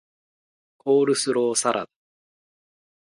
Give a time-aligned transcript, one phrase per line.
[0.79, 1.87] コールスローサラダ